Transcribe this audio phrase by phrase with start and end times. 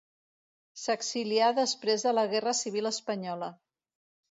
[0.83, 3.55] S'exilià després de la Guerra Civil espanyola.